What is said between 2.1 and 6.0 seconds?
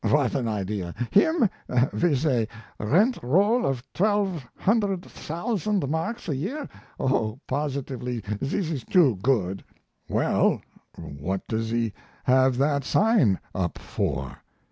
a rent roll of twelve hundred thousand